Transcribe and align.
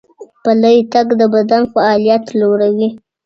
پلی 0.43 0.77
تګ 0.93 1.07
د 1.19 1.21
بدن 1.33 1.63
فعالیت 1.73 2.25
لوړوي. 2.39 2.89